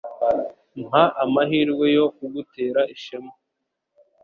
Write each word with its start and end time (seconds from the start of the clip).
Mpa 0.85 1.03
amahirwe 1.23 1.85
yo 1.97 2.05
kugutera 2.15 2.81
ishema. 2.95 3.33